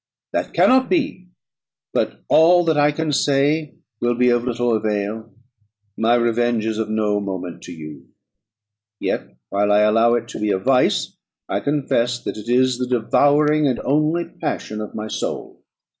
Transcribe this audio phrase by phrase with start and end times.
[0.33, 1.27] "That cannot be;
[1.93, 5.31] but all that I can say will be of little avail.
[5.95, 8.07] My revenge is of no moment to you;
[8.99, 11.15] yet, while I allow it to be a vice,
[11.47, 15.61] I confess that it is the devouring and only passion of my soul.